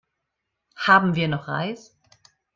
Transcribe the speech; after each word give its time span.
Haben 0.77 1.13
wir 1.13 1.27
noch 1.27 1.47
Reis? 1.47 1.95